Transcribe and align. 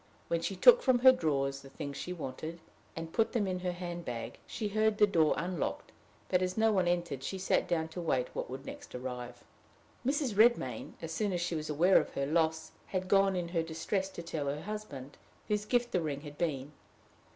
While 0.29 0.41
she 0.41 0.55
took 0.55 0.81
from 0.81 0.97
her 0.97 1.11
drawers 1.11 1.59
the 1.61 1.69
things 1.69 1.95
she 1.95 2.11
wanted, 2.11 2.59
and 2.95 3.13
put 3.13 3.33
them 3.33 3.45
in 3.45 3.59
her 3.59 3.71
hand 3.71 4.03
bag, 4.03 4.39
she 4.47 4.69
heard 4.69 4.97
the 4.97 5.05
door 5.05 5.35
unlocked, 5.37 5.91
but, 6.27 6.41
as 6.41 6.57
no 6.57 6.71
one 6.71 6.87
entered, 6.87 7.23
she 7.23 7.37
sat 7.37 7.67
down 7.67 7.87
to 7.89 8.01
wait 8.01 8.33
what 8.33 8.49
would 8.49 8.65
next 8.65 8.95
arrive. 8.95 9.43
Mrs. 10.03 10.35
Redmain, 10.35 10.93
as 11.03 11.11
soon 11.11 11.31
as 11.33 11.39
she 11.41 11.53
was 11.53 11.69
aware 11.69 11.99
of 12.01 12.15
her 12.15 12.25
loss, 12.25 12.71
had 12.87 13.07
gone 13.07 13.35
in 13.35 13.49
her 13.49 13.61
distress 13.61 14.09
to 14.09 14.23
tell 14.23 14.47
her 14.47 14.61
husband, 14.63 15.19
whose 15.47 15.65
gift 15.65 15.91
the 15.91 16.01
ring 16.01 16.21
had 16.21 16.35
been. 16.39 16.71